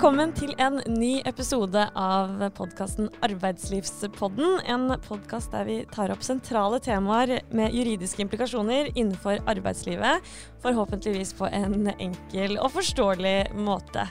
[0.00, 4.62] Velkommen til en ny episode av podkasten Arbeidslivspodden.
[4.64, 10.24] En podkast der vi tar opp sentrale temaer med juridiske implikasjoner innenfor arbeidslivet.
[10.64, 14.06] Forhåpentligvis på en enkel og forståelig måte.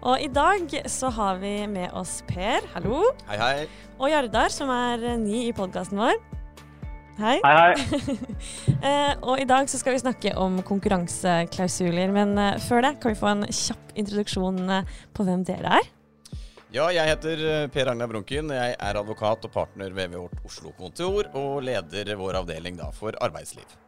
[0.00, 3.02] Og i dag så har vi med oss Per, hallo.
[3.28, 3.68] Hei, hei.
[3.98, 6.16] Og Jardar, som er ny i podkasten vår.
[7.14, 7.36] Hei.
[7.44, 8.14] Hei, hei.
[8.88, 12.10] eh, og i dag så skal vi snakke om konkurranseklausuler.
[12.14, 15.92] Men eh, før det kan vi få en kjapp introduksjon eh, på hvem dere er.
[16.74, 18.50] Ja, jeg heter eh, Per Agnar Brunken.
[18.50, 23.78] Jeg er advokat og partner ved vårt Oslo-kontor, og leder vår avdeling da for arbeidsliv.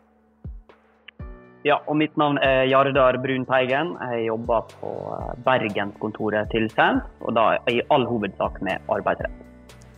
[1.67, 3.97] Ja, og mitt navn er Jardar Brun-Teigen.
[4.13, 9.43] Jeg jobber på eh, Bergenskontoret til SENT, og da i all hovedsak med arbeidsrett.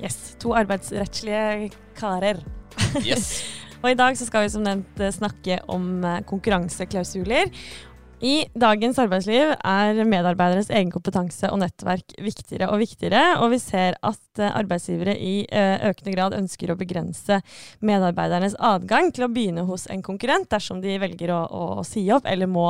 [0.00, 2.41] Yes, To arbeidsrettslige karer.
[3.04, 3.42] Yes.
[3.82, 7.52] og i dag så skal vi som nevnt eh, snakke om eh, konkurranseklausuler.
[8.18, 13.94] I dagens arbeidsliv er medarbeideres egen kompetanse og nettverk viktigere og viktigere, og vi ser
[14.02, 17.39] at eh, arbeidsgivere i økende grad ønsker å begrense
[17.78, 22.27] medarbeidernes adgang til å begynne hos en konkurrent dersom de velger å, å si opp
[22.27, 22.66] eller må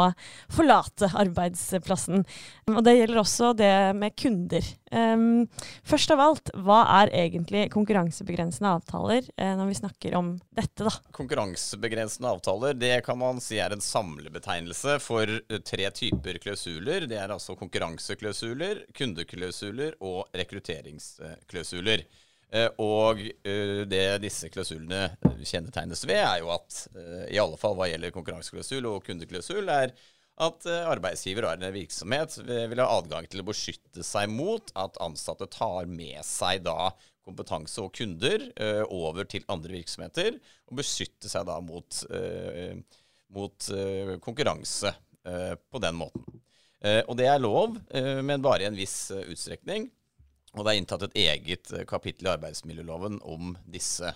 [0.52, 2.26] forlate arbeidsplassen.
[2.74, 4.68] Og det gjelder også det med kunder.
[4.90, 5.46] Um,
[5.86, 10.92] først av alt, hva er egentlig konkurransebegrensende avtaler uh, når vi snakker om dette, da?
[11.16, 17.08] Konkurransebegrensende avtaler det kan man si er en samlebetegnelse for eh, tre typer klausuler.
[17.10, 22.06] Det er altså konkurranseklausuler, kundeklausuler og rekrutteringsklausuler.
[22.48, 25.10] Uh, og uh, det disse klausulene
[25.42, 26.86] kjennetegnes ved, er jo at
[27.28, 29.92] i alle fall hva gjelder konkurranseklausul og kundeklausul, er
[30.38, 34.98] at eh, arbeidsgiver og en virksomhet vil ha adgang til å beskytte seg mot at
[35.02, 36.92] ansatte tar med seg da
[37.28, 42.72] kompetanse og kunder uh, over til andre virksomheter, og beskytte seg da mot, uh,
[43.36, 44.94] mot uh, konkurranse
[45.28, 46.38] på den måten.
[46.80, 47.74] og det er lov,
[48.24, 49.90] men bare i en viss utstrekning.
[50.54, 54.08] Og det er inntatt et eget kapittel i arbeidsmiljøloven om disse,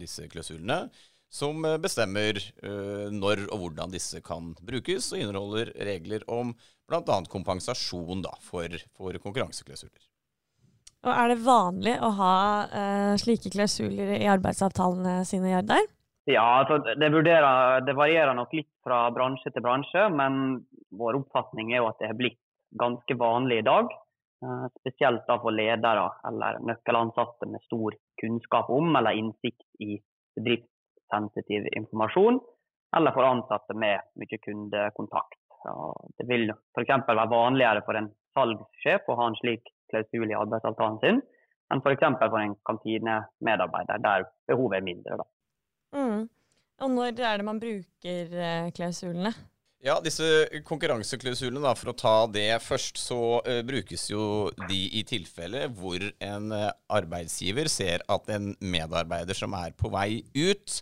[0.00, 0.88] disse klausulene
[1.34, 6.54] som eh, bestemmer uh, når og hvordan disse kan brukes, og inneholder regler om
[6.88, 7.16] bl.a.
[7.30, 10.10] kompensasjon da, for, for konkurranseklausuler.
[11.04, 12.36] Og Er det vanlig å ha
[12.70, 15.82] uh, slike klausuler i arbeidsavtalene sine, Jardar?
[16.30, 20.62] Ja, altså det, vurderer, det, varierer nok litt fra bransje til bransje, men
[20.96, 22.40] vår oppfatning er jo at det har blitt
[22.80, 23.90] ganske vanlig i dag.
[24.44, 29.98] Uh, spesielt da for ledere eller nøkkelansatte med stor kunnskap om eller innsikt i
[30.38, 30.70] bedrift
[31.14, 32.40] sensitiv informasjon,
[32.96, 35.40] eller for ansatte med mye kundekontakt.
[36.18, 36.92] Det vil f.eks.
[37.08, 41.22] være vanligere for en salgssjef å ha en slik klausul i arbeidsavtalen sin,
[41.72, 42.04] enn f.eks.
[42.20, 45.26] For, en kantinemedarbeider, der behovet er mindre.
[45.94, 46.26] Mm.
[46.82, 49.30] Og når er det man bruker eh, klausulene?
[49.84, 50.24] Ja, disse
[50.64, 56.54] konkurranseklausulene, for å ta det først, så uh, brukes jo de i tilfelle hvor en
[56.56, 60.78] uh, arbeidsgiver ser at en medarbeider som er på vei ut,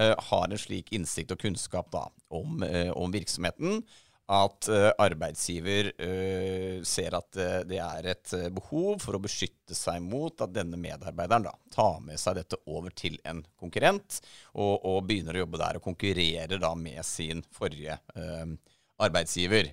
[0.00, 2.64] uh, har en slik innsikt og kunnskap da, om,
[2.96, 3.82] om virksomheten
[4.26, 10.02] at uh, arbeidsgiver uh, ser at uh, det er et behov for å beskytte seg
[10.02, 14.18] mot at denne medarbeideren da, tar med seg dette over til en konkurrent,
[14.58, 17.98] og, og begynner å jobbe der og konkurrerer da med sin forrige
[18.96, 19.68] arbeidsgiver.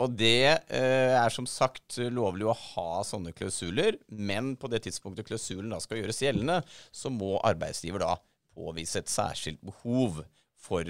[0.00, 5.74] og det er som sagt lovlig å ha sånne klausuler, men på det tidspunktet klausulen
[5.74, 8.14] da skal gjøres gjeldende, så må arbeidsgiver da
[8.56, 10.22] påvise et særskilt behov
[10.56, 10.88] for,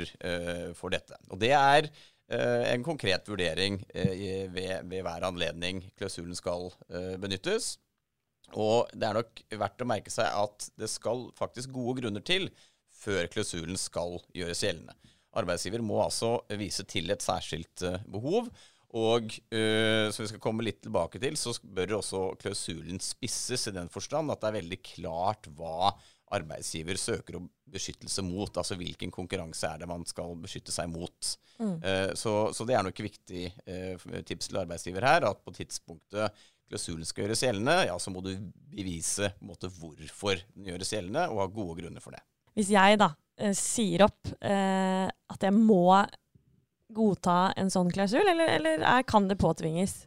[0.79, 1.19] for dette.
[1.33, 2.18] Og det er Eh,
[2.75, 7.77] en konkret vurdering eh, ved, ved, hver anledning klausulen skal eh, benyttes.
[8.57, 12.49] Og det er nok verdt å merke seg at det skal faktisk gode grunner til
[12.99, 14.97] før klausulen skal gjøres gjeldende.
[15.39, 18.49] Arbeidsgiver må altså vise til et særskilt behov.
[18.97, 23.75] Og øh, som vi skal komme litt tilbake til, så bør også klausulen spisses i
[23.77, 25.93] den forstand at det er veldig klart hva
[26.35, 28.51] arbeidsgiver søker om beskyttelse mot.
[28.57, 31.33] Altså hvilken konkurranse er det man skal beskytte seg mot.
[31.59, 31.75] Mm.
[31.83, 36.45] Uh, så, så, det er nok viktig uh, tips til arbeidsgiver her, at på tidspunktet
[36.69, 38.35] klausulen skal gjøres gjeldende, ja, så må du
[38.69, 42.21] bevise måte, hvorfor den gjøres gjeldende, og ha gode grunner for det.
[42.59, 46.03] Hvis jeg da uh, sier opp at jeg må
[46.93, 50.03] godta en sånn klausul, eller, eller er, kan det påtvinges?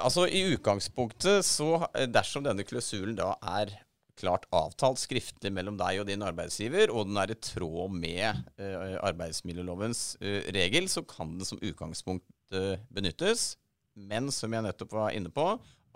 [0.00, 3.76] Altså I utgangspunktet, så dersom denne klausulen da er
[4.18, 8.98] klart avtalt skriftlig mellom deg og din arbeidsgiver, og den er i tråd med uh,
[9.06, 12.26] arbeidsmiljølovens uh, regel, så kan den som utgangspunkt
[12.56, 13.52] uh, benyttes.
[13.98, 15.46] Men som jeg nettopp var inne på,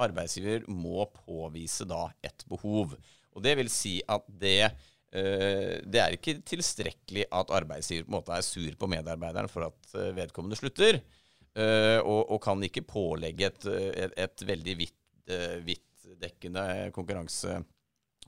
[0.03, 2.97] arbeidsgiver må påvise da et behov.
[3.33, 4.73] Og det vil si at det,
[5.13, 9.95] det er ikke tilstrekkelig at arbeidsgiver på en måte er sur på medarbeideren for at
[10.17, 10.99] vedkommende slutter.
[12.03, 13.69] og, og, kan ikke pålegge et,
[14.03, 14.99] et, et veldig vidt,
[16.25, 16.67] dekkende
[16.97, 17.61] konkurranse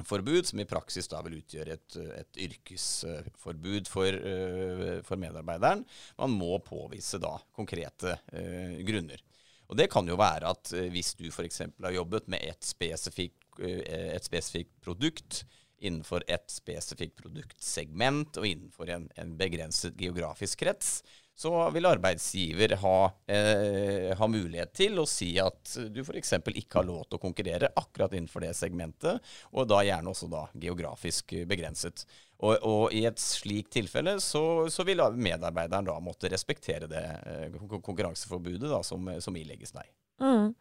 [0.02, 5.84] forbud, som i praksis da vil utgjøre et, et yrkesforbud for, uh, for, medarbeideren.
[6.18, 9.22] Man må påvise da konkrete uh, grunner.
[9.70, 11.62] Og Det kan jo være at uh, hvis du f.eks.
[11.68, 15.44] har jobbet med et spesifikt, et spesifikt, produkt
[15.84, 20.96] innenfor et spesifikt produktsegment og innenfor en, en begrenset geografisk krets,
[21.34, 26.36] så vil arbeidsgiver ha, eh, ha, mulighet til å si at du f.eks.
[26.54, 30.46] ikke har lov til å konkurrere akkurat innenfor det segmentet, og da gjerne også da
[30.54, 32.06] geografisk begrenset.
[32.44, 37.58] Og, og i et slikt tilfelle så, så, vil medarbeideren da måtte respektere det eh,
[37.74, 39.90] konkurranseforbudet da, som, som ilegges deg.
[40.22, 40.52] Mm.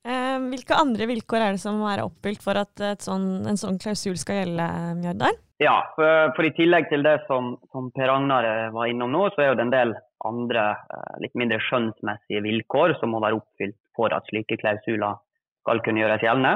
[0.00, 3.76] Eh, hvilke andre vilkår er det som må være oppfylt for at sånn, en sånn
[3.82, 4.68] klausul skal gjelde,
[5.02, 5.36] Mjørdal?
[5.60, 9.44] Ja, for, for, i tillegg til det som, som Per Agnar var innom nå, så
[9.44, 9.92] er det en del
[10.24, 15.20] andre eh, litt mindre skjønnsmessige vilkår som må være oppfylt for at slike klausuler
[15.60, 16.54] skal kunne gjøres gjeldende.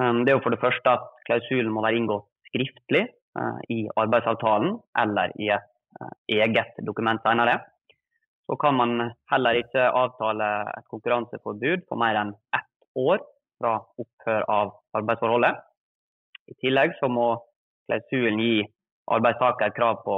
[0.00, 3.04] Um, det er jo for det første at klausulen må være inngått skriftlig
[3.70, 5.68] i arbeidsavtalen eller i et
[6.26, 7.60] eget dokument senere.
[8.50, 12.32] Så kan man heller ikke avtale et konkurranseforbud for mer enn
[12.98, 13.22] år
[13.60, 15.58] fra opphør av arbeidsforholdet.
[16.50, 17.32] I tillegg så må
[17.90, 18.54] klausulen gi
[19.10, 20.16] arbeidstaker krav på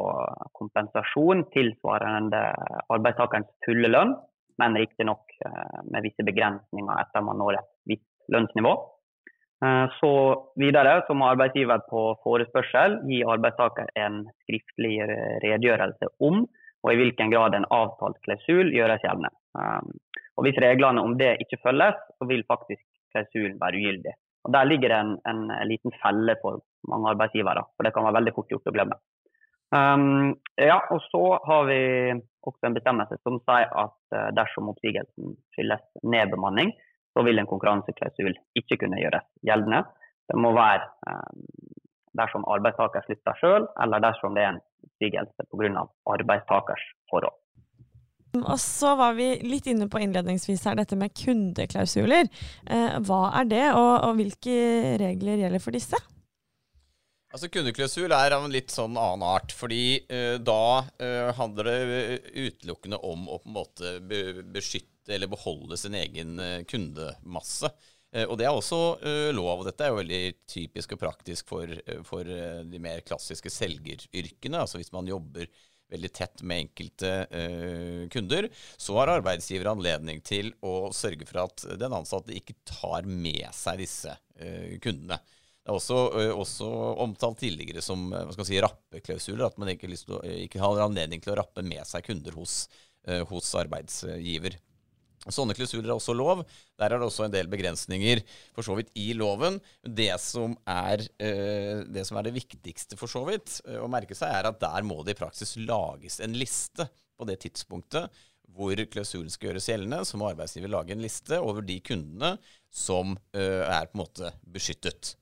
[0.59, 2.41] kompensasjon tilsvarende
[2.93, 4.15] arbeidstakerens fulle lønn,
[4.61, 8.73] men riktignok eh, med visse begrensninger etter man når et visst lønnsnivå.
[9.65, 10.13] Eh, så
[10.61, 14.99] videre så må arbeidsgiver på forespørsel gi arbeidstaker en skriftlig
[15.45, 16.45] redegjørelse om
[16.83, 19.31] og i hvilken grad en avtalt klausul gjøres gjeldende.
[20.43, 24.15] Eh, og Hvis reglene om det ikke følges, så vil faktisk klausulen være ugyldig.
[24.45, 25.19] Og Der ligger det en,
[25.51, 28.97] en liten felle for mange arbeidsgivere, for det kan være veldig fort gjort å glemme.
[29.73, 31.81] Um, ja, og så har vi
[32.43, 36.75] også en bestemmelse som sier at uh, dersom oppsigelsen skyldes nedbemanning,
[37.15, 39.85] så vil en konkurranseklausul ikke kunne gjøres gjeldende.
[40.29, 41.47] Det må være um,
[42.19, 45.87] dersom arbeidstaker slutter selv, eller dersom det er en oppsigelse pga.
[46.19, 47.42] arbeidstakers forhold.
[48.41, 52.31] Og så var vi litt inne på innledningsvis her dette med kundeklausuler.
[52.65, 54.57] Eh, hva er det, og, og, hvilke
[55.03, 56.01] regler gjelder for disse?
[57.33, 59.53] Altså Kundeklausul er av en litt sånn annen art.
[59.57, 62.03] fordi eh, da eh, handler det
[62.33, 63.95] utelukkende om å på en måte
[64.53, 67.73] beskytte eller beholde sin egen eh, kundemasse.
[68.13, 69.61] Eh, og det er også eh, lov.
[69.61, 71.73] og Dette er jo veldig typisk og praktisk for,
[72.09, 74.61] for de mer klassiske selgeryrkene.
[74.61, 75.49] Altså hvis man jobber
[75.93, 78.49] veldig tett med enkelte uh, kunder,
[78.81, 83.83] så har arbeidsgiver anledning til å sørge for at den ansatte ikke tar med seg
[83.83, 85.21] disse uh, kundene.
[85.63, 86.71] Det er også, uh, også,
[87.05, 88.09] omtalt tidligere som
[88.41, 89.47] si, rappeklausuler.
[89.47, 89.93] At man ikke,
[90.47, 92.65] ikke, har anledning til å rappe med seg kunder hos,
[93.31, 94.59] hos arbeidsgiver.
[95.31, 96.43] Sånne klausuler er også lov.
[96.81, 98.25] Der er det også en del begrensninger
[98.57, 99.61] for så vidt i loven.
[99.83, 104.17] Det som er, eh, det, som er det, viktigste for så vidt eh, å merke
[104.19, 108.11] seg, er at der må det i praksis lages en liste på det tidspunktet
[108.53, 110.03] hvor klausulen skal gjøres gjeldende.
[110.05, 112.35] Så må arbeidsgiver lage en liste over de kundene
[112.69, 115.17] som eh, er på en måte beskyttet.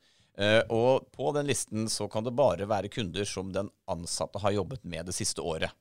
[0.73, 4.87] Og på den listen så kan det bare være kunder som den ansatte har jobbet
[4.89, 5.75] med det siste året.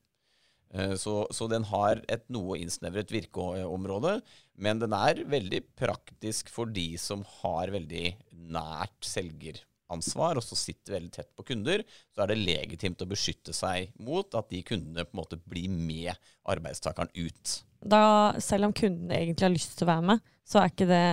[0.74, 4.20] Eh, så, så, den har et noe innsnevret virkeområde,
[4.60, 8.12] men den er veldig praktisk for de som har veldig
[8.54, 11.82] nært selgeransvar, og så sitter veldig tett på kunder.
[12.14, 15.72] Så er det legitimt å beskytte seg mot at de kundene på en måte blir
[15.72, 16.14] med
[16.50, 17.58] arbeidstakeren ut.
[17.80, 21.04] Da, selv om kundene egentlig har lyst til å være med, så er ikke det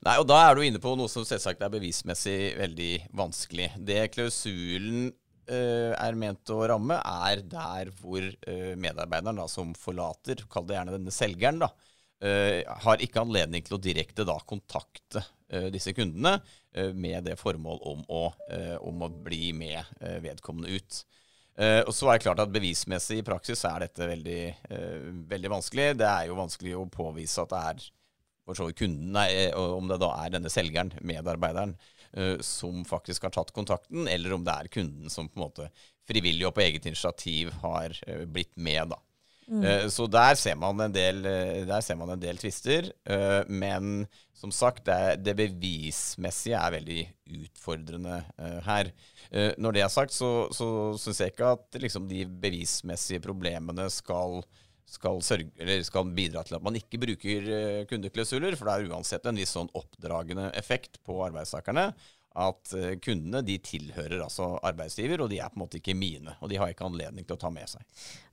[0.00, 3.66] Nei, og Da er du inne på noe som selvsagt er bevismessig veldig vanskelig.
[3.84, 5.10] Det klausulen
[5.50, 10.96] er ment å ramme, er der hvor uh, medarbeideren da, som forlater, kall det gjerne
[10.96, 11.70] denne selgeren, da,
[12.24, 15.26] uh, har ikke anledning til å direkte da kontakte
[15.74, 16.36] disse kundene
[16.94, 18.20] med det formål om å,
[18.86, 19.82] om å bli med
[20.22, 20.98] vedkommende ut.
[21.58, 24.44] og så er det klart at Bevismessig i praksis er dette veldig,
[25.32, 25.88] veldig vanskelig.
[25.98, 27.82] Det er jo vanskelig å påvise at det er
[28.46, 29.18] for så vidt kunden,
[29.58, 31.74] om det da er denne selgeren, medarbeideren,
[32.42, 35.68] som faktisk har tatt kontakten, eller om det er kunden som på en måte
[36.10, 38.90] frivillig og på eget initiativ har uh, blitt med.
[38.90, 38.98] da.
[39.50, 39.62] Mm.
[39.62, 42.90] Uh, så der ser man en del, der en del tvister.
[43.46, 47.00] men som sagt, det, det, bevismessige er veldig
[47.44, 48.22] utfordrende
[48.64, 48.90] her.
[49.58, 54.40] når det er sagt, så, så syns jeg ikke at liksom, de bevismessige problemene skal
[54.90, 57.50] skal, sørge, skal, bidra til at man ikke bruker
[57.90, 61.92] kundeklausuler, for det er uansett en viss sånn oppdragende effekt på arbeidstakerne
[62.38, 66.36] at uh, kundene de tilhører altså arbeidsgiver, og de er på en måte ikke mine.
[66.40, 67.82] Og de har ikke anledning til å ta med seg.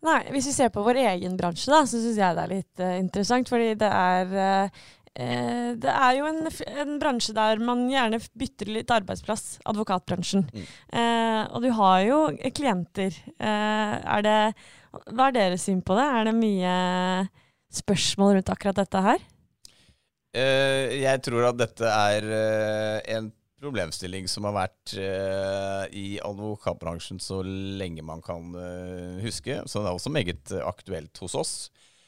[0.06, 2.84] Nei, Hvis vi ser på vår egen bransje, da, så syns jeg det er litt
[2.84, 3.50] uh, interessant.
[3.50, 4.86] Fordi det er uh
[5.18, 6.44] det er jo en,
[6.78, 10.44] en, bransje der man gjerne bytter litt arbeidsplass, advokatbransjen.
[10.54, 10.68] Mm.
[10.94, 12.20] Eh, og du har jo
[12.54, 13.18] klienter.
[13.42, 14.36] Eh, er det,
[14.92, 16.06] hva er deres syn på det?
[16.06, 16.76] Er det mye
[17.78, 19.26] spørsmål rundt akkurat dette her?
[20.38, 27.18] Uh, jeg tror at dette er uh, en problemstilling som har vært uh, i advokatbransjen
[27.24, 29.64] så lenge man kan uh, huske.
[29.66, 31.56] Så det er også meget aktuelt hos oss.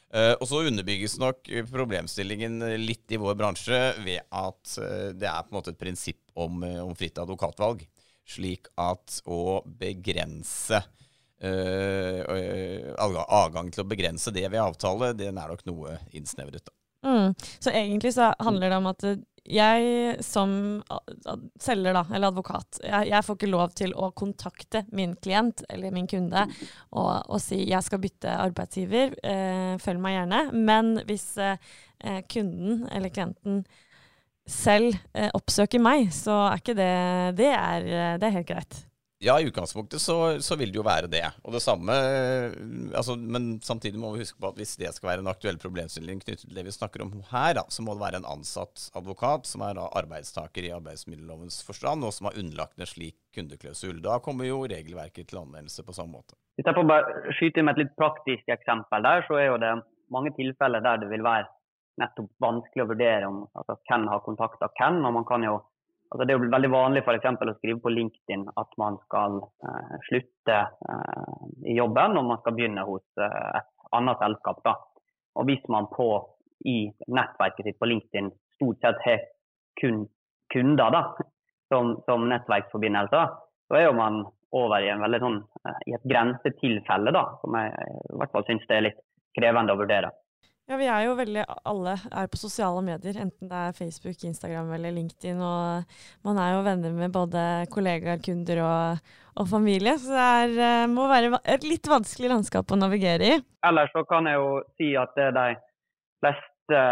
[0.09, 5.43] Uh, og så underbygges nok problemstillingen litt i vår bransje ved at uh, det er
[5.45, 7.83] på en måte et prinsipp om, uh, om fritt advokatvalg.
[8.29, 10.81] Slik at å begrense
[12.99, 16.67] Adgang til å begrense det ved avtale, den er nok noe innsnevret.
[17.05, 17.33] Mm.
[17.59, 19.05] Så egentlig så handler det om at
[19.49, 20.51] jeg som
[21.61, 25.95] selger, da, eller advokat, jeg, jeg, får ikke lov til å kontakte min klient eller
[25.95, 26.43] min kunde
[26.91, 30.41] og, og si jeg skal bytte arbeidsgiver, eh, følg meg gjerne.
[30.53, 31.57] Men hvis eh,
[32.29, 33.63] kunden eller klienten
[34.49, 36.93] selv eh, oppsøker meg, så er ikke det
[37.39, 37.89] Det er,
[38.21, 38.83] det er helt greit.
[39.21, 41.25] Ja, i utgangspunktet så, så, vil det jo være det.
[41.43, 41.91] Og det samme,
[42.95, 46.21] altså, Men samtidig må vi huske på at hvis det skal være en aktuell problemstilling
[46.23, 49.49] knyttet til det vi snakker om her, da, så må det være en ansatt advokat
[49.49, 53.99] som er da arbeidstaker i arbeidsmiddellovens forstand, og som har underlagt en slik kundeklausul.
[54.05, 56.39] Da kommer jo regelverket til anvendelse på samme måte.
[56.55, 59.59] Hvis jeg får bare skyte inn med et litt praktisk eksempel der, så er jo
[59.59, 59.73] det
[60.15, 61.49] mange tilfeller der det vil være
[61.99, 65.03] nettopp vanskelig å vurdere om altså, hvem har kontakta hvem.
[65.03, 65.59] og man kan jo
[66.09, 69.97] Altså det er jo veldig vanlig for å skrive på LinkedIn at man skal eh,
[70.07, 71.41] slutte eh,
[71.75, 74.63] jobben og man skal begynne hos eh, et annet selskap.
[74.65, 74.73] Da.
[75.37, 76.09] Og hvis man på,
[76.65, 79.27] i nettverket sitt på LinkedIn stort sett har
[79.79, 80.07] kun
[80.49, 81.03] kunder da,
[81.69, 83.37] som, som nettverksforbindelser,
[83.69, 84.23] så er jo man
[84.57, 85.37] over i, veldig sånn,
[85.69, 89.03] eh, i et grensetilfelle da, som jeg i hvert fall syns det er litt
[89.37, 90.09] krevende å vurdere.
[90.69, 94.69] Ja, vi er jo veldig Alle er på sosiale medier, enten det er Facebook, Instagram
[94.75, 95.39] eller LinkedIn.
[95.41, 95.95] Og
[96.27, 99.95] man er jo venner med både kollegaer, kunder og, og familie.
[99.97, 103.39] Så det er, eh, må være et litt vanskelig landskap å navigere i.
[103.65, 105.47] Ellers så kan jeg jo si at de
[106.21, 106.85] fleste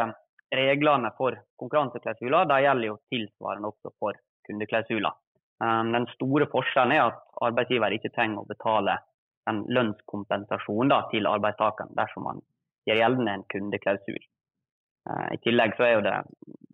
[0.57, 4.17] reglene for konkurranseklausuler de gjelder jo tilsvarende også for
[4.49, 5.13] kundeklausuler.
[5.61, 8.97] Um, den store forskjellen er at arbeidsgiver ikke trenger å betale
[9.49, 12.41] en lønnskompensasjon da, til arbeidstakeren dersom man
[12.87, 14.19] gjør gjeldende en kundeklausul.
[15.09, 16.17] Eh, I tillegg så er jo det,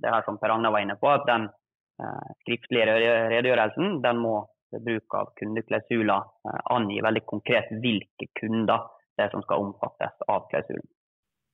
[0.02, 2.98] det her som Per Agnar var inne på, at den eh, skriftlige
[3.34, 4.38] redegjørelsen den må
[4.74, 10.24] ved bruk av kundeklausuler eh, angi veldig konkret hvilke kunder det er som skal omfattes
[10.32, 10.88] av klausulen.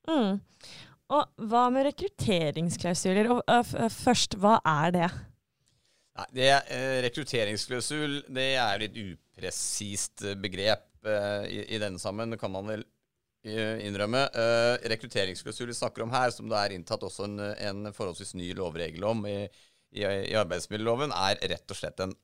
[0.08, 0.38] Mm.
[1.10, 3.32] Og Hva med rekrutteringsklausuler?
[3.34, 5.10] Og, uh, først, hva er det?
[6.20, 12.38] Nei, det uh, rekrutteringsklausul det er et upresist begrep uh, i, i denne sammen.
[12.40, 12.86] kan man vel
[13.46, 14.26] innrømme.
[14.36, 18.50] Uh, rekrutteringsklausul vi snakker om her, som det er inntatt også en, en forholdsvis ny
[18.58, 19.44] lovregel om i,
[19.96, 22.16] i, i, arbeidsmiljøloven, er rett og slett en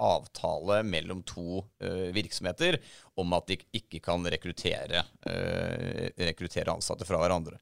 [0.00, 2.78] avtale mellom to uh, virksomheter
[3.20, 7.58] om at de ikke kan rekruttere, uh, rekruttere ansatte fra hverandre.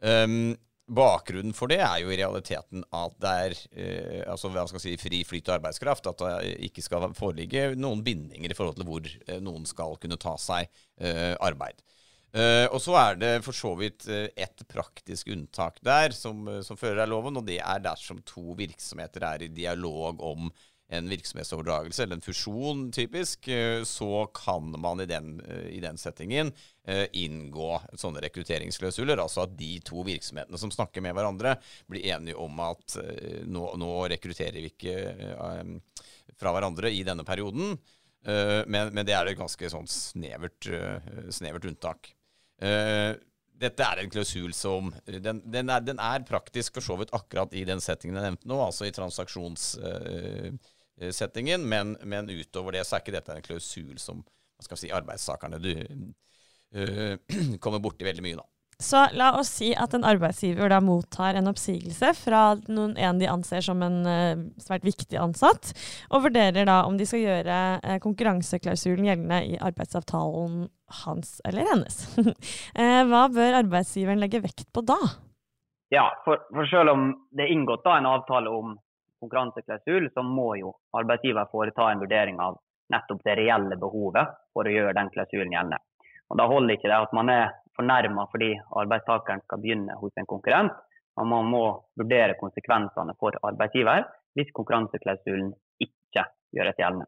[0.00, 4.82] Um, bakgrunnen for det er jo i realiteten at det er eh, altså, hva skal
[4.82, 6.06] si, fri flyt av arbeidskraft.
[6.10, 10.20] At det ikke skal foreligge noen bindinger i forhold til hvor eh, noen skal kunne
[10.22, 10.70] ta seg
[11.00, 11.82] eh, arbeid.
[12.36, 16.60] Uh, og så er det for så vidt uh, ett praktisk unntak der som, uh,
[16.60, 20.50] som fører av loven, og det er dersom to virksomheter er i dialog om
[20.92, 23.48] en virksomhetsoverdragelse eller en fusjon, typisk,
[23.90, 25.32] så kan man i den,
[25.66, 26.52] i den settingen
[27.10, 29.18] inngå sånne rekrutteringsklausuler.
[29.18, 31.56] Altså at de to virksomhetene som snakker med hverandre,
[31.90, 33.00] blir enige om at
[33.50, 34.94] nå, nå rekrutterer vi ikke
[36.38, 37.74] fra hverandre i denne perioden.
[38.22, 40.70] Men, men, det er et ganske sånn snevert,
[41.34, 42.12] snevert unntak.
[42.62, 43.14] Uh,
[43.56, 47.54] dette er en klausul som den, den, er, den, er, praktisk for så vidt akkurat
[47.56, 52.92] i den settingen jeg nevnte nå, altså i transaksjonssettingen, uh, men, men, utover det så
[52.96, 54.16] er ikke dette en klausul som
[54.56, 55.72] hva skal si, arbeidstakerne du,
[56.76, 57.14] uh,
[57.62, 58.38] kommer borti veldig mye.
[58.40, 58.46] da.
[58.82, 63.28] Så la oss si at en arbeidsgiver da mottar en oppsigelse fra noen, en de
[63.32, 65.70] anser som en uh, svært viktig ansatt,
[66.12, 70.66] og vurderer da om de skal gjøre uh, konkurranseklausulen gjeldende i arbeidsavtalen
[71.06, 72.02] hans eller hennes.
[72.20, 75.00] uh, hva bør arbeidsgiveren legge vekt på da?
[75.88, 78.76] Ja, for, for selv om det er inngått da en avtale om
[79.24, 82.60] konkurranseklausul, så må jo arbeidsgiver foreta en vurdering av
[82.92, 85.80] nettopp det reelle behovet for å gjøre den klausulen gjeldende.
[86.28, 88.52] Og Da holder ikke det at man er fornærma fordi
[88.82, 90.74] arbeidstakeren skal begynne hos en konkurrent.
[91.16, 91.64] Og man må
[91.96, 94.04] vurdere konsekvensene for arbeidsgiver
[94.36, 97.06] hvis konkurranseklausulen ikke gjøres gjeldende.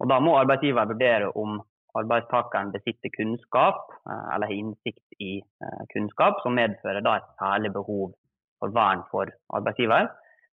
[0.00, 1.58] Og Da må arbeidsgiver vurdere om
[1.98, 7.72] arbeidstakeren besitter kunnskap eh, eller har innsikt i eh, kunnskap som medfører da et særlig
[7.74, 8.12] behov
[8.60, 10.10] for vern for arbeidsgiver.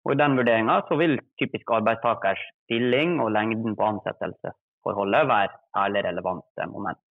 [0.05, 6.69] Og I den vurderinga vil typisk arbeidstakers stilling og lengden på ansettelsesforholdet være særlig relevante
[6.75, 7.03] moment.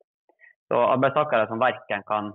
[0.72, 2.30] Så Arbeidstakere som verken kan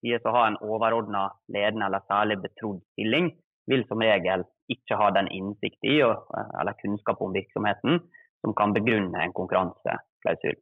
[0.00, 3.26] sies å ha en overordna ledende eller særlig betrodd stilling,
[3.68, 7.98] vil som regel ikke ha den innsikt i eh, eller kunnskap om virksomheten
[8.40, 10.56] som kan begrunne en konkurranseklausul.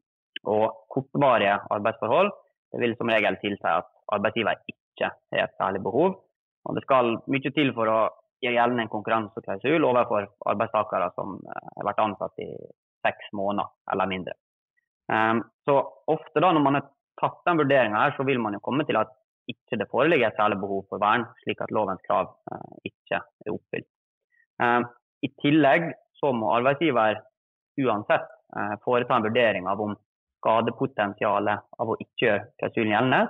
[0.51, 2.33] Og kortvarige arbeidsforhold
[2.83, 3.87] vil som regel tilsi at
[4.17, 6.17] arbeidsgiver ikke har et særlig behov.
[6.67, 8.01] Og det skal mye til for å
[8.43, 12.51] gjøre gjeldende en konkurranseklausul overfor arbeidstakere som eh, har vært ansatt i
[13.07, 14.35] seks måneder eller mindre.
[15.13, 15.79] Um, så
[16.11, 18.99] ofte da når man har tatt den vurderinga her, så vil man jo komme til
[19.01, 19.13] at
[19.51, 23.53] ikke det foreligger et særlig behov for vern, slik at lovens krav eh, ikke er
[23.53, 23.89] oppfylt.
[24.63, 24.81] Eh,
[25.27, 25.91] I tillegg
[26.21, 27.21] så må arbeidsgiver
[27.83, 29.95] uansett eh, foreta en vurdering av om
[30.43, 33.21] skadepotensialet av å ikke gjøre klausulen gjeldende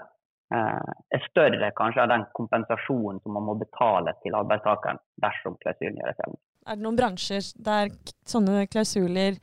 [0.57, 6.01] eh, er større kanskje av den kompensasjonen som man må betale til arbeidstakeren dersom klausulen
[6.01, 6.45] gjøres gjeldende.
[6.63, 7.91] Er det noen bransjer der
[8.29, 9.41] sånne klausuler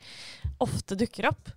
[0.64, 1.52] ofte dukker opp?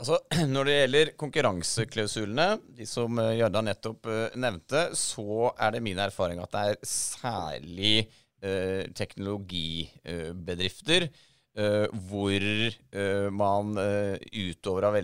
[0.00, 0.16] Altså,
[0.54, 2.46] Når det gjelder konkurranseklausulene,
[2.78, 4.06] de som eh, Jarda nettopp
[4.40, 7.96] nevnte, så er det min erfaring at det er særlig
[8.42, 14.96] eh, teknologibedrifter eh, hvor eh, man uh, utover, av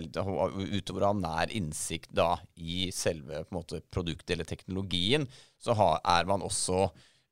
[0.57, 5.27] utover av nær innsikt da, i selve måte, produktet eller teknologien,
[5.61, 6.89] så har, er man også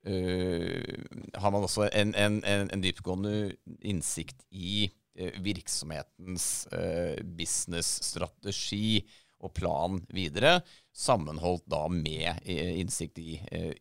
[0.08, 3.52] har man også en, en, en, en dyptgående
[3.84, 4.88] innsikt i
[5.44, 6.68] virksomhetens
[7.38, 9.02] businessstrategi
[9.46, 10.60] og plan videre,
[10.94, 13.38] sammenholdt da med innsikt i,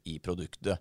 [0.08, 0.80] i produktet.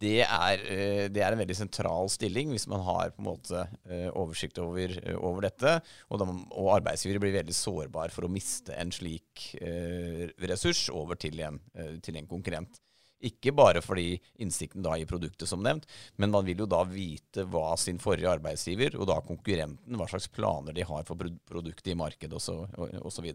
[0.00, 3.64] Det er, eh, det er, en veldig sentral stilling hvis man har på en måte
[3.88, 5.78] eh, oversikt over, eh, over dette.
[6.08, 11.18] Og, de, og, arbeidsgivere blir veldig sårbar for å miste en slik eh, ressurs over
[11.20, 11.58] til en,
[12.04, 12.80] til en, konkurrent.
[13.28, 15.84] Ikke bare fordi innsikten da i produktet, som nevnt,
[16.16, 20.30] men man vil jo da vite hva sin forrige arbeidsgiver, og da konkurrenten, hva slags
[20.32, 23.28] planer de har for produktet i markedet osv.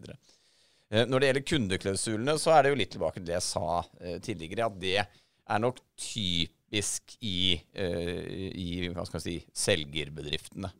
[0.90, 4.66] Når det gjelder kundeklausulene, så er det jo litt tilbake til det jeg sa tidligere,
[4.66, 4.98] at det
[5.46, 10.70] er nok typisk i, uh, i hva skal si, selgerbedriftene.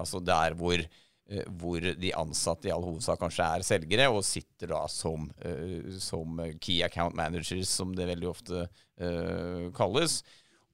[0.00, 0.80] Altså der hvor,
[1.60, 6.40] hvor, de ansatte i all hovedsak kanskje er selgere, og sitter da som, uh, som
[6.60, 8.68] key account managers, som det veldig ofte
[9.74, 10.20] kalles.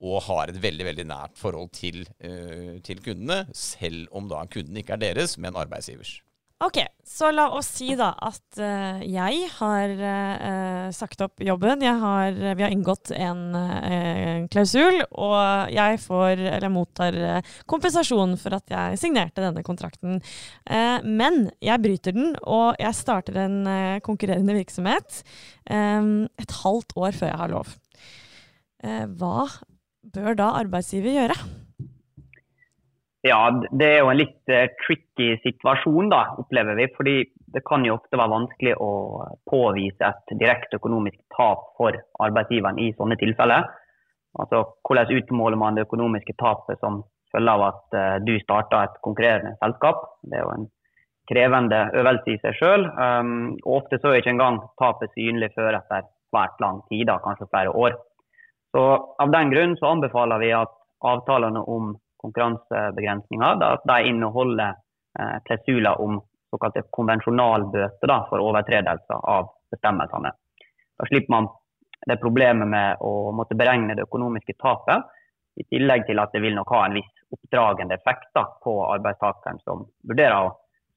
[0.04, 2.02] Og har et veldig veldig nært forhold til,
[2.84, 6.18] til kundene, selv om da kunden ikke er deres, men arbeidsgivers.
[6.58, 11.84] Ok, så la oss si da at uh, jeg har uh, sagt opp jobben.
[11.86, 17.18] Har, vi har inngått en uh, klausul, og jeg får, eller mottar
[17.70, 20.18] kompensasjon for at jeg signerte denne kontrakten.
[21.04, 23.58] men jeg bryter den, og jeg starter en
[24.04, 25.22] konkurrerende virksomhet
[25.70, 27.78] um, et halvt år før jeg har lov.
[29.20, 29.46] hva
[30.14, 31.38] bør da arbeidsgiver gjøre?
[33.26, 36.86] Ja, det er jo en litt uh, tricky situasjon, da, opplever vi.
[36.94, 37.16] Fordi
[37.54, 38.90] det kan jo ofte være vanskelig å
[39.50, 43.66] påvise et direkte økonomisk tap for arbeidsgiveren i sånne tilfeller.
[44.38, 47.02] Altså, Hvordan utmåler man det økonomiske tapet som
[47.34, 50.04] følge av at uh, du starta et konkurrerende selskap?
[50.22, 50.68] Det er jo en
[51.28, 52.86] krevende øvelse i seg sjøl.
[52.94, 57.18] Um, og ofte så er ikke engang tapet synlig før etter svært lang tid, da,
[57.24, 57.98] kanskje flere år.
[58.76, 58.84] Så
[59.18, 60.74] Av den grunn så anbefaler vi at
[61.08, 63.60] avtalene om konkurransebegrensninger.
[63.62, 64.74] Da, de inneholder
[65.18, 70.32] eh, klausuler om såkalte konvensjonalbøter da, for overtredelser av bestemmelsene.
[70.98, 71.48] Da slipper man
[72.08, 75.06] det problemet med å måtte beregne det økonomiske tapet,
[75.58, 79.58] i tillegg til at det vil nok ha en viss oppdragende effekt da, på arbeidstakeren
[79.64, 80.52] som vurderer å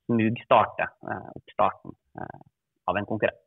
[0.05, 2.43] smugstarte eh, oppstarten eh,
[2.91, 3.41] av en konkurrent.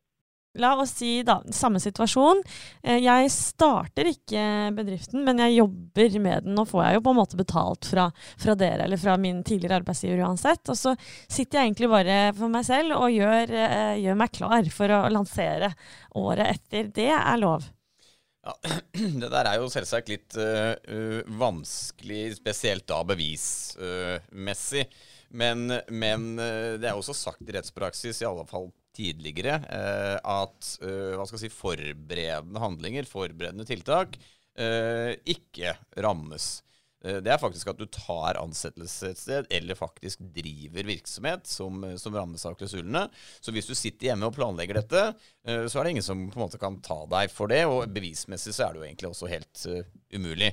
[0.55, 2.39] La oss si da, samme situasjon.
[2.83, 4.43] Eh, jeg starter ikke
[4.75, 6.55] bedriften, men jeg jobber med den.
[6.55, 8.05] Nå får jeg jo på en måte betalt fra,
[8.39, 10.63] fra, dere eller fra min tidligere arbeidsgiver uansett.
[10.71, 10.93] Og så
[11.27, 15.01] sitter jeg egentlig bare for meg selv og gjør, eh, gjør meg klar for å
[15.11, 15.73] lansere
[16.15, 16.93] året etter.
[16.95, 17.67] Det er lov.
[18.45, 18.55] Ja,
[19.21, 24.87] Det der er jo selvsagt litt uh, vanskelig, spesielt da bevismessig.
[24.87, 30.69] Uh, men, men det er også sagt i rettspraksis, i alle fall tidligere eh, at
[30.83, 34.17] eh, hva skal jeg si, forberedende handlinger, forberedende tiltak,
[34.57, 36.61] eh, ikke rammes.
[37.05, 42.15] Det er faktisk at du tar ansettelse et sted, eller faktisk driver virksomhet som, som,
[42.17, 43.03] rammes av klausulene.
[43.45, 45.03] Så hvis du sitter hjemme og planlegger dette,
[45.45, 47.59] så er det ingen som på en måte kan ta deg for det.
[47.69, 49.67] Og bevismessig så er det jo egentlig også helt
[50.17, 50.49] umulig.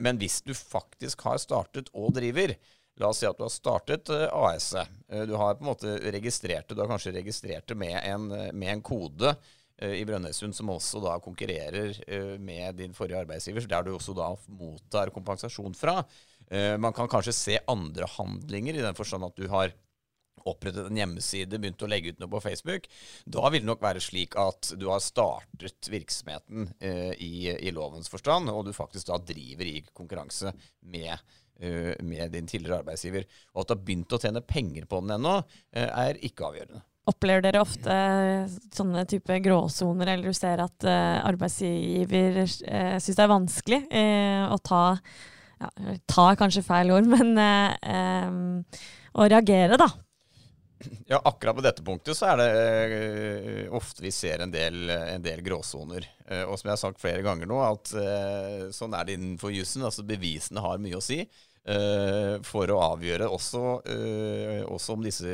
[0.00, 2.56] Men hvis du faktisk har startet og driver,
[3.00, 4.90] La oss si at du har startet AS-et.
[5.26, 6.76] Du har på en måte registrert det.
[6.76, 9.34] Du har kanskje registrert det med en, med en kode
[9.82, 11.96] i Brønnøysund som også da konkurrerer
[12.38, 15.96] med din forrige arbeidsgiver, der du også da mottar kompensasjon fra.
[16.78, 19.74] Man kan kanskje se andre handlinger, i den forstand at du har
[20.44, 22.88] opprettet en hjemmeside, begynt å legge ut noe på Facebook,
[23.24, 28.10] da vil det nok være slik at du har startet virksomheten eh, i, i, lovens
[28.12, 30.52] forstand, og du faktisk da driver i konkurranse
[30.84, 31.24] med, eh,
[31.60, 33.26] med din tidligere arbeidsgiver.
[33.54, 35.36] Og at du har begynt å tjene penger på den ennå,
[35.76, 36.82] eh, er ikke avgjørende.
[37.10, 37.94] Opplever dere ofte
[38.72, 43.80] sånne type gråsoner, eller du ser at arbeidsgiver syns det er vanskelig
[44.48, 44.80] å ta
[45.60, 45.68] ja,
[46.08, 47.36] Ta kanskje feil ord, men
[49.12, 49.90] å reagere da,
[51.06, 52.50] ja, akkurat på dette punktet så er det
[53.68, 56.06] uh, ofte vi ser en del, en del gråsoner.
[56.28, 59.54] Uh, og som jeg har sagt flere ganger nå, at uh, sånn er det innenfor
[59.54, 59.84] jussen.
[59.86, 61.24] Altså bevisene har mye å si
[61.64, 63.60] for å avgjøre også,
[64.68, 65.30] også om disse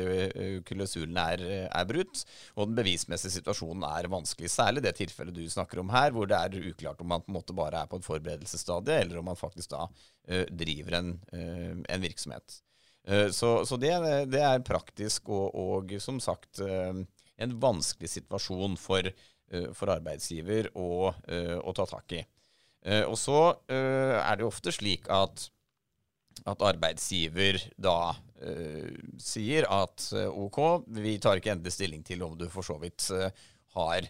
[0.63, 2.21] klausulene er, er, brutt.
[2.55, 4.47] Og den bevismessige situasjonen er vanskelig.
[4.53, 7.39] Særlig det tilfellet du snakker om her, hvor det er uklart om man på en
[7.41, 9.89] måte bare er på et forberedelsesstadie, eller om man faktisk da
[10.55, 11.17] driver en,
[11.83, 12.61] en virksomhet.
[13.07, 13.93] Eh, så, så det,
[14.29, 17.01] det, er praktisk og, og, som sagt eh,
[17.41, 22.21] en vanskelig situasjon for, eh, for arbeidsgiver å, å, ta tak i.
[23.05, 25.43] Og så er det jo ofte slik at,
[26.49, 28.15] at arbeidsgiver da
[29.21, 30.57] sier at OK,
[30.97, 33.05] vi tar ikke endelig stilling til om du for så vidt
[33.75, 34.07] har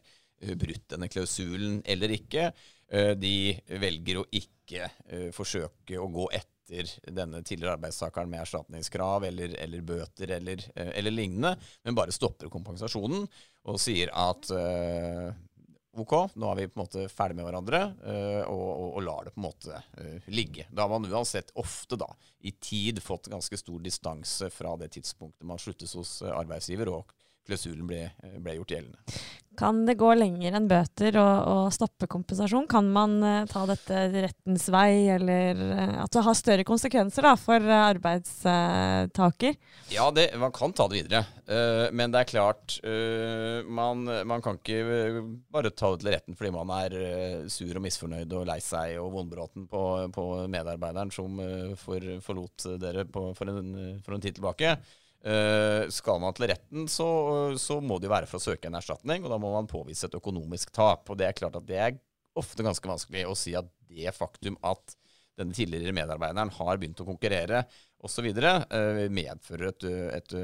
[0.55, 2.47] brutt denne klausulen eller ikke.
[3.19, 3.35] De
[3.83, 4.87] velger å ikke
[5.35, 10.91] forsøke å gå etter etter denne tidligere arbeidstakeren med erstatningskrav eller, eller bøter eller, eh,
[10.99, 13.27] eller, lignende, men bare stopper kompensasjonen
[13.69, 15.29] og sier at uh,
[16.01, 19.27] OK, nå er vi på en måte ferdig med hverandre, uh, og, og, og, lar
[19.27, 20.65] det på en måte uh, ligge.
[20.71, 22.07] Da har man uansett ofte da,
[22.47, 27.13] i tid fått ganske stor distanse fra det tidspunktet man sluttes hos arbeidsgiver og
[27.45, 28.05] klausulen ble,
[28.39, 29.21] ble, gjort gjeldende.
[29.57, 32.69] Kan det gå lenger enn bøter og stoppe kompensasjon?
[32.71, 37.33] Kan man uh, ta dette rettens vei, eller uh, at det har større konsekvenser da,
[37.39, 39.57] for uh, arbeidstaker?
[39.91, 41.25] Ja, det, man kan ta det videre.
[41.91, 42.77] men det er klart,
[43.67, 46.95] man, man, kan ikke bare ta det til retten fordi man er
[47.51, 49.81] sur og misfornøyd og lei seg og vondbråten på,
[50.15, 51.35] på medarbeideren som
[51.81, 54.77] for, forlot dere på, for, en, for en tid tilbake.
[55.21, 57.05] Uh, skal man til retten, så,
[57.61, 60.07] så, må det jo være for å søke en erstatning, og da må man påvise
[60.07, 61.05] et økonomisk tap.
[61.13, 61.99] Og det er klart at det er
[62.41, 64.95] ofte ganske vanskelig å si at det faktum at
[65.37, 67.61] denne tidligere medarbeideren har begynt å konkurrere
[68.01, 69.85] osv., eh, medfører et,
[70.17, 70.35] et,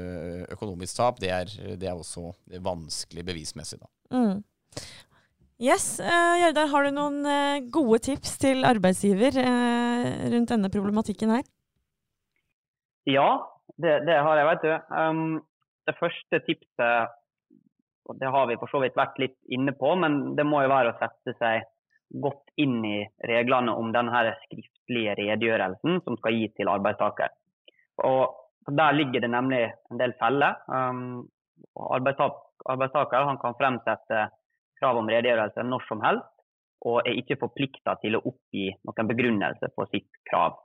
[0.54, 1.18] økonomisk tap.
[1.22, 2.30] Det er, det er også
[2.62, 3.90] vanskelig bevismessig, da.
[4.14, 4.40] Mm.
[5.58, 11.46] Yes, uh, Gjerdar, har du noen uh, gode tips til arbeidsgiver rundt denne problematikken her?
[13.10, 13.30] Ja,
[13.76, 14.72] det, det, har jeg, vet du.
[14.94, 15.40] Um,
[15.88, 17.16] det første tipset,
[18.08, 20.72] og det har vi for så vidt vært litt inne på, men det må jo
[20.72, 21.66] være å sette seg
[22.24, 27.34] godt inn i reglene om denne skriftlige redegjørelsen som skal gis til arbeidstaker.
[28.08, 30.58] Og Der ligger det nemlig en del feller.
[30.68, 31.24] Um,
[31.88, 34.26] arbeidstaker han kan fremsette
[34.76, 36.28] krav om redegjørelse når som helst,
[36.84, 40.58] og er ikke forplikta til å oppgi noen begrunnelse for sitt krav.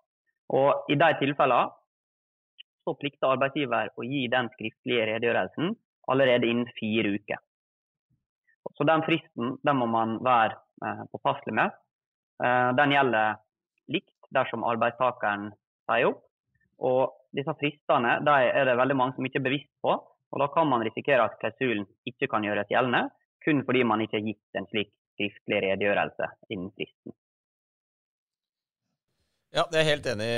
[0.52, 1.72] Og I de tilfellene
[2.84, 5.74] så plikter arbeidsgiver å gi den skriftlige redegjørelsen
[6.12, 7.40] allerede innen fire uker.
[8.78, 11.74] Så Den fristen den må man være eh, påpasselig med.
[12.44, 13.40] Eh, den gjelder
[13.94, 15.52] likt dersom arbeidstakeren
[15.90, 16.24] sier opp.
[16.84, 19.94] Og disse fristene de er det veldig mange som ikke er bevisst på.
[19.94, 23.08] og Da kan man risikere at klausulen ikke kan gjøres gjeldende,
[23.46, 27.14] kun fordi man ikke har gitt en slik skriftlig redegjørelse innen fristen.
[29.54, 30.32] Ja, det er helt enig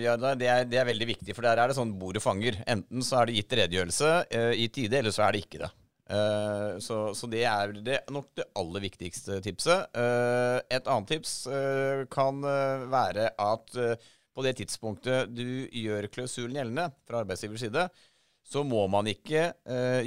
[0.00, 0.38] Jardar.
[0.40, 2.56] Det, det, er veldig viktig, for der er det sånn bordet fanger.
[2.64, 5.68] Enten så er det gitt redegjørelse uh, i tide, eller så er det ikke det.
[6.08, 9.92] Uh, så, så, det er det, nok det aller viktigste tipset.
[9.92, 11.34] Uh, et annet tips
[12.14, 12.40] kan
[12.88, 17.88] være at på det tidspunktet du gjør klausulen gjeldende fra arbeidsgivers side,
[18.48, 19.50] så må man ikke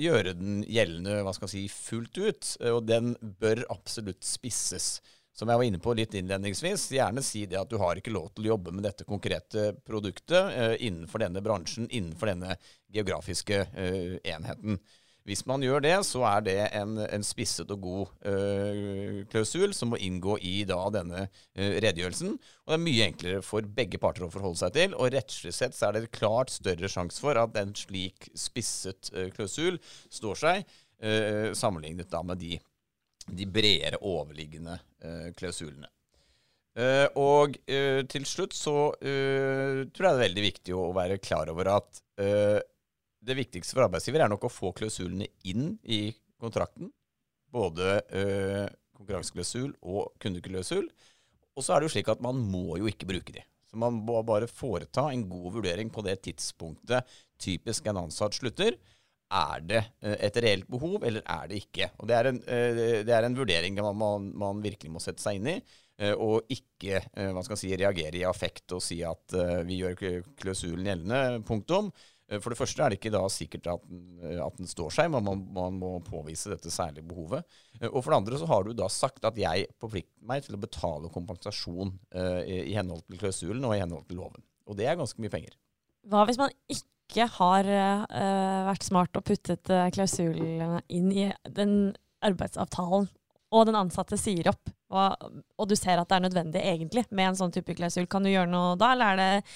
[0.02, 2.54] gjøre den gjeldende hva skal si, fullt ut.
[2.72, 4.96] og den bør absolutt spisses
[5.36, 8.32] som jeg var inne på litt innledningsvis, gjerne si det at du har ikke lov
[8.36, 12.58] til å jobbe med dette konkrete produktet eh, innenfor denne bransjen, innenfor denne
[12.92, 14.82] geografiske eh, enheten.
[15.28, 19.92] Hvis man gjør det, så er det en, en spisset og god øh, klausul som
[19.94, 22.32] må inngå i da, denne øh, redegjørelsen.
[22.66, 24.96] Og det er mye enklere for begge parter å forholde seg til.
[24.98, 29.30] Og rettslig sett så er det klart større sjanse for at en slik spisset øh,
[29.36, 29.78] klausul
[30.10, 30.80] står seg,
[31.58, 32.60] sammenlignet da med de
[33.28, 35.90] de bredere overliggende eh, klausulene.
[36.72, 41.52] Uh, og uh, til slutt så tror jeg det er veldig viktig å være klar
[41.52, 42.00] over at
[43.22, 46.92] det viktigste for arbeidsgiver er nok å få klausulene inn i kontrakten.
[47.52, 48.00] Både
[48.98, 50.86] konkurranseklausul og kundeklausul.
[51.58, 53.44] Og så er det jo slik at man må jo ikke bruke de.
[53.72, 57.08] Så man må bare foreta en god vurdering på det tidspunktet
[57.42, 58.78] typisk en ansatt slutter.
[59.32, 61.88] Er det et reelt behov, eller er det ikke?
[62.02, 62.40] Og Det er en,
[63.08, 65.56] det er en vurdering man, man virkelig må sette seg inn i.
[66.02, 67.02] Eh, og ikke
[67.36, 71.44] man skal si, reagere i affekt og si at eh, vi gjør klausulen gjeldende.
[71.48, 71.92] Punktum.
[72.40, 73.82] For det første er det ikke da sikkert at
[74.40, 77.44] at den står seg, men man, man, må påvise dette særlige behovet.
[77.90, 80.62] Og for det andre så har du da sagt at jeg forplikter meg til å
[80.64, 81.92] betale kompensasjon
[82.48, 84.46] i henhold til klausulen og i henhold til loven.
[84.64, 85.60] Og det er ganske mye penger.
[86.08, 91.92] Hva hvis man ikke har uh, vært smart og puttet klausulene inn i den
[92.24, 93.10] arbeidsavtalen
[93.52, 97.32] og den ansatte sier opp, og, og, du ser at det er nødvendig egentlig med
[97.32, 99.48] en sånn type klausul, kan du gjøre noe da, eller er det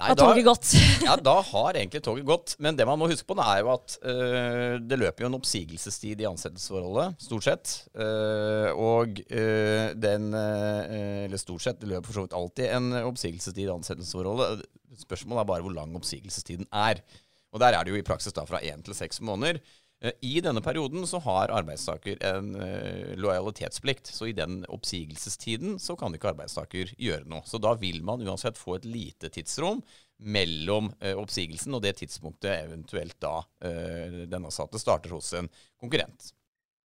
[0.00, 0.68] Nei, har toget gått?
[1.06, 2.54] ja, da har egentlig toget gått.
[2.62, 6.22] Men det man må huske på, er jo at øh, det løper jo en oppsigelsestid
[6.22, 7.74] i ansettelsesforholdet, stort sett.
[7.92, 13.66] Øh, og øh, den Eller stort sett, det løper for så vidt alltid en oppsigelsestid
[13.66, 14.64] i ansettelsesforholdet.
[15.04, 17.04] Spørsmålet er bare hvor lang oppsigelsestiden er.
[17.52, 19.60] Og der er det jo i praksis da fra én til seks måneder.
[20.04, 24.06] Eh, I denne perioden så har arbeidstaker en uh, lojalitetsplikt.
[24.06, 27.44] Så i den oppsigelsestiden så kan ikke arbeidstaker gjøre noe.
[27.44, 29.82] Så da vil man uansett få et lite tidsrom
[30.20, 35.48] mellom uh, oppsigelsen og det tidspunktet eventuelt da den ansatte starter hos en
[35.80, 36.32] konkurrent.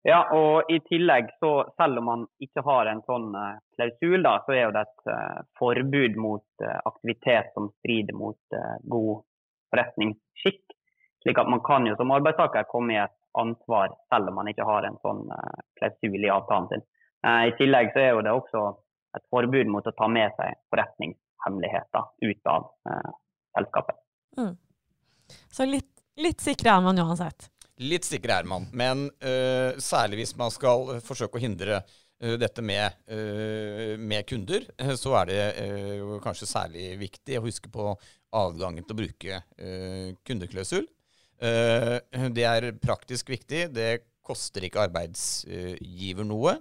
[0.06, 3.32] Ja, og i tillegg, så selv om man ikke har en sånn
[3.73, 5.08] klausul, da, så er jo det et
[5.58, 8.58] forbud mot aktivitet som strider mot
[8.91, 9.23] god
[9.73, 10.75] forretningsskikk.
[11.26, 14.68] Slik at man kan jo som arbeidstaker komme i et ansvar selv om man ikke
[14.68, 16.86] har en sånn uh, klausul i avtalen sin.
[17.26, 18.62] Uh, I tillegg så er jo det også
[19.18, 23.12] et forbud mot å ta med seg forretningshemmeligheter ut av uh,
[23.58, 24.00] selskapet.
[24.38, 24.54] Mm.
[25.50, 27.50] Så litt, litt sikre er man uansett?
[27.84, 32.64] Litt sikre er man, men uh, særlig hvis man skal forsøke å hindre uh, dette
[32.64, 35.42] med, uh, med, kunder, så er det
[36.24, 37.90] kanskje særlig viktig å huske på
[38.36, 39.42] adgangen til å bruke
[40.28, 40.88] kundeklausul.
[41.39, 43.67] Eh, det er praktisk viktig.
[43.76, 43.89] Det
[44.26, 46.58] koster ikke arbeidsgiver noe.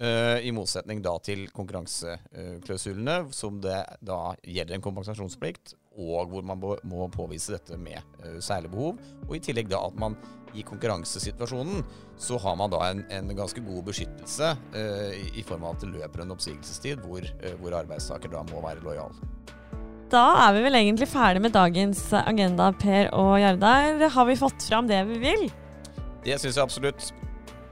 [0.00, 6.62] Uh, I motsetning da til konkurranseklausulene, som det da gjelder en kompensasjonsplikt, og hvor man
[6.88, 9.02] må påvise dette med uh, særlig behov.
[9.26, 10.16] Og i tillegg da at man
[10.56, 11.84] i konkurransesituasjonen
[12.16, 14.48] så har man da en, en ganske god beskyttelse
[15.38, 17.22] i, form av at det løper en oppsigelsestid hvor,
[17.60, 19.14] hvor arbeidstaker da må være lojal.
[20.10, 24.00] Da er vi vel egentlig ferdig med dagens agenda, Per og Jardar.
[24.10, 25.44] Har vi fått fram det vi vil?
[26.24, 27.10] Det syns jeg absolutt.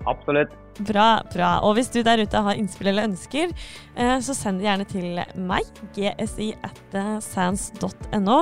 [0.07, 0.55] Absolutt.
[0.79, 1.51] Bra, bra.
[1.67, 3.51] Og hvis du der ute har innspill eller ønsker,
[3.99, 5.19] eh, så send det gjerne til
[5.51, 8.41] meg, gsi at sans.no.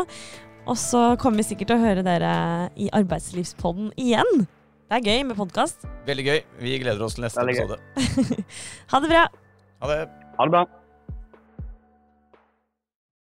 [0.66, 2.32] Og så kommer vi sikkert til å høre dere
[2.76, 4.44] i Arbeidslivspodden igjen.
[4.86, 5.88] Det er gøy med podkast.
[6.06, 6.40] Veldig gøy.
[6.60, 7.80] Vi gleder oss til neste episode.
[8.92, 9.28] ha det bra.
[9.80, 10.02] Ha det.
[10.36, 10.66] Ha det bra.